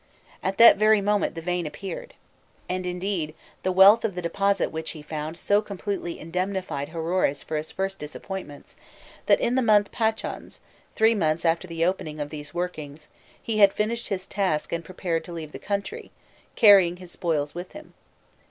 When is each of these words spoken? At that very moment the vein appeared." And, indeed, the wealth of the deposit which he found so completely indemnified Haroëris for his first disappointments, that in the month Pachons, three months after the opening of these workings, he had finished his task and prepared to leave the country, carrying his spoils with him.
At 0.41 0.57
that 0.57 0.77
very 0.77 0.99
moment 0.99 1.35
the 1.35 1.43
vein 1.43 1.67
appeared." 1.67 2.15
And, 2.67 2.87
indeed, 2.87 3.35
the 3.61 3.71
wealth 3.71 4.03
of 4.03 4.15
the 4.15 4.21
deposit 4.23 4.71
which 4.71 4.89
he 4.97 5.03
found 5.03 5.37
so 5.37 5.61
completely 5.61 6.19
indemnified 6.19 6.89
Haroëris 6.89 7.43
for 7.43 7.55
his 7.55 7.71
first 7.71 7.99
disappointments, 7.99 8.75
that 9.27 9.39
in 9.39 9.53
the 9.53 9.61
month 9.61 9.91
Pachons, 9.91 10.59
three 10.95 11.13
months 11.13 11.45
after 11.45 11.67
the 11.67 11.85
opening 11.85 12.19
of 12.19 12.31
these 12.31 12.51
workings, 12.51 13.07
he 13.39 13.59
had 13.59 13.71
finished 13.73 14.07
his 14.09 14.25
task 14.25 14.73
and 14.73 14.83
prepared 14.83 15.23
to 15.25 15.33
leave 15.33 15.51
the 15.51 15.59
country, 15.59 16.09
carrying 16.55 16.95
his 16.97 17.11
spoils 17.11 17.53
with 17.53 17.73
him. 17.73 17.93